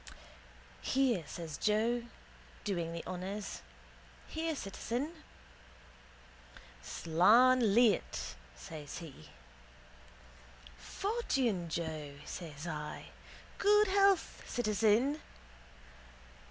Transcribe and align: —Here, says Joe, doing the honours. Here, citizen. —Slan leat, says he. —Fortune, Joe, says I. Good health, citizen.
—Here, 0.81 1.23
says 1.27 1.59
Joe, 1.59 2.05
doing 2.63 2.91
the 2.91 3.05
honours. 3.05 3.61
Here, 4.27 4.55
citizen. 4.55 5.11
—Slan 6.81 7.75
leat, 7.75 8.33
says 8.55 8.97
he. 8.97 9.29
—Fortune, 10.79 11.69
Joe, 11.69 12.15
says 12.25 12.65
I. 12.65 13.09
Good 13.59 13.89
health, 13.89 14.41
citizen. 14.47 15.21